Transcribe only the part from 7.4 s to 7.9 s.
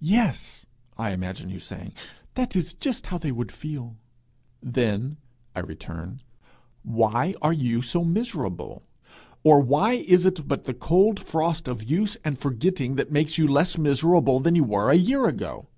are you